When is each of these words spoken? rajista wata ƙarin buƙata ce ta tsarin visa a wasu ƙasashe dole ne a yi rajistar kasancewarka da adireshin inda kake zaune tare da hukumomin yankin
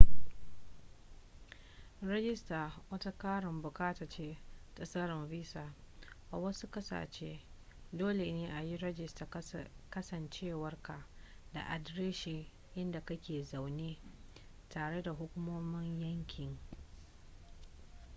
rajista 2.01 2.71
wata 2.89 3.11
ƙarin 3.11 3.61
buƙata 3.61 4.07
ce 4.09 4.37
ta 4.75 4.85
tsarin 4.85 5.27
visa 5.27 5.73
a 6.31 6.37
wasu 6.37 6.67
ƙasashe 6.67 7.39
dole 7.93 8.31
ne 8.33 8.49
a 8.51 8.61
yi 8.63 8.77
rajistar 8.77 9.27
kasancewarka 9.89 11.05
da 11.53 11.61
adireshin 11.67 12.45
inda 12.75 13.01
kake 13.05 13.43
zaune 13.43 13.97
tare 14.69 15.01
da 15.01 15.11
hukumomin 15.11 15.99
yankin 16.01 16.59